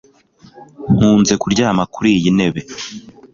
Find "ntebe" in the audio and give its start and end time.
2.37-2.61